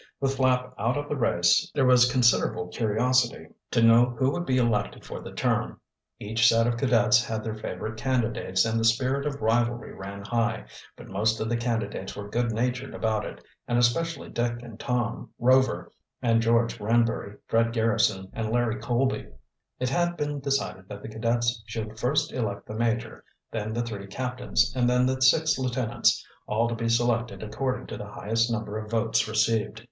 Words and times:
With 0.19 0.35
Flapp 0.37 0.73
out 0.79 0.97
of 0.97 1.07
the 1.07 1.15
race 1.15 1.69
there 1.75 1.85
was 1.85 2.11
considerable 2.11 2.69
curiosity 2.69 3.49
to 3.69 3.83
know 3.83 4.15
who 4.17 4.31
would 4.31 4.47
be 4.47 4.57
elected 4.57 5.05
for 5.05 5.21
the 5.21 5.31
term. 5.31 5.79
Each 6.17 6.47
set 6.47 6.65
of 6.65 6.75
cadets 6.77 7.23
had 7.23 7.43
their 7.43 7.53
favorite 7.53 7.99
candidates 7.99 8.65
and 8.65 8.79
the 8.79 8.83
spirit 8.83 9.27
of 9.27 9.39
rivalry 9.43 9.93
ran 9.93 10.25
high. 10.25 10.65
But 10.97 11.07
most 11.09 11.39
of 11.39 11.49
the 11.49 11.55
candidates 11.55 12.15
were 12.15 12.27
good 12.27 12.51
natured 12.51 12.95
about 12.95 13.25
it, 13.25 13.43
and 13.67 13.77
especially 13.77 14.29
Dick 14.29 14.63
and 14.63 14.79
Tom 14.79 15.29
Rover 15.37 15.91
and 16.19 16.41
George 16.41 16.79
Granbury, 16.79 17.37
Fred 17.45 17.71
Garrison, 17.71 18.27
and 18.33 18.49
Larry 18.49 18.77
Colby. 18.79 19.27
It 19.79 19.89
had 19.89 20.17
been 20.17 20.39
decided 20.39 20.89
that 20.89 21.03
the 21.03 21.09
cadets 21.09 21.61
should 21.67 21.99
first 21.99 22.33
elect 22.33 22.65
the 22.65 22.73
major, 22.73 23.23
then 23.51 23.71
the 23.71 23.83
three 23.83 24.07
captains, 24.07 24.73
and 24.75 24.89
then 24.89 25.05
the 25.05 25.21
six 25.21 25.59
lieutenants, 25.59 26.25
all 26.47 26.67
to 26.67 26.73
be 26.73 26.89
selected 26.89 27.43
according 27.43 27.85
to 27.85 27.97
the 27.97 28.09
highest 28.09 28.51
number 28.51 28.79
of 28.79 28.89
votes 28.89 29.27
received. 29.27 29.79